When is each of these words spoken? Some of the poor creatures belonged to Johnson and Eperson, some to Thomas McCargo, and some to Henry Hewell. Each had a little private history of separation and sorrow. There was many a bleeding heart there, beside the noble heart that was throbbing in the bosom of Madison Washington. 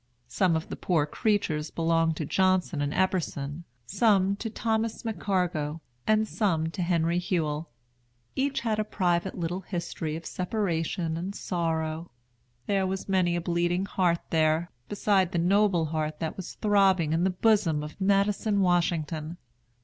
Some 0.27 0.55
of 0.55 0.69
the 0.69 0.75
poor 0.75 1.05
creatures 1.05 1.69
belonged 1.69 2.15
to 2.15 2.25
Johnson 2.25 2.81
and 2.81 2.91
Eperson, 2.91 3.65
some 3.85 4.35
to 4.37 4.49
Thomas 4.49 5.03
McCargo, 5.03 5.79
and 6.07 6.27
some 6.27 6.71
to 6.71 6.81
Henry 6.81 7.19
Hewell. 7.19 7.69
Each 8.35 8.61
had 8.61 8.79
a 8.79 8.81
little 8.85 8.89
private 9.61 9.65
history 9.67 10.15
of 10.15 10.25
separation 10.25 11.17
and 11.17 11.35
sorrow. 11.35 12.09
There 12.65 12.87
was 12.87 13.07
many 13.07 13.35
a 13.35 13.41
bleeding 13.41 13.85
heart 13.85 14.17
there, 14.31 14.71
beside 14.89 15.33
the 15.33 15.37
noble 15.37 15.85
heart 15.85 16.19
that 16.19 16.35
was 16.35 16.53
throbbing 16.55 17.13
in 17.13 17.23
the 17.23 17.29
bosom 17.29 17.83
of 17.83 18.01
Madison 18.01 18.59
Washington. 18.61 19.37